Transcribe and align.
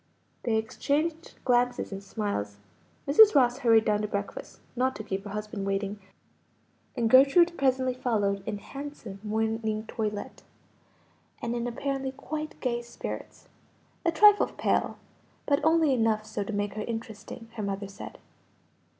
They 0.41 0.55
exchanged 0.57 1.35
glances 1.45 1.91
and 1.91 2.03
smiles. 2.03 2.57
Mrs. 3.07 3.35
Ross 3.35 3.59
hurried 3.59 3.85
down 3.85 4.01
to 4.01 4.07
breakfast, 4.07 4.59
not 4.75 4.95
to 4.95 5.03
keep 5.03 5.25
her 5.25 5.29
husband 5.29 5.63
waiting, 5.67 5.99
and 6.97 7.07
Gertrude 7.07 7.55
presently 7.55 7.93
followed 7.93 8.41
in 8.47 8.57
handsome 8.57 9.19
morning 9.21 9.85
toilet, 9.85 10.41
and 11.39 11.53
in 11.55 11.67
apparently 11.67 12.11
quite 12.13 12.59
gay 12.61 12.81
spirits; 12.81 13.47
a 14.03 14.11
trifle 14.11 14.47
pale, 14.47 14.97
but 15.45 15.63
only 15.63 15.93
enough 15.93 16.25
so 16.25 16.43
to 16.43 16.51
make 16.51 16.73
her 16.73 16.81
interesting, 16.81 17.49
her 17.53 17.61
mother 17.61 17.87
said. 17.87 18.17